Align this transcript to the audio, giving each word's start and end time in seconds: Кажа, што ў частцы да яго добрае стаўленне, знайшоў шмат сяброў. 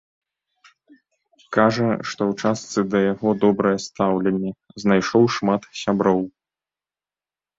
Кажа, 1.57 1.89
што 2.09 2.21
ў 2.29 2.33
частцы 2.45 2.79
да 2.95 3.01
яго 3.13 3.29
добрае 3.43 3.75
стаўленне, 3.85 4.51
знайшоў 4.85 5.23
шмат 5.35 5.61
сяброў. 5.83 6.19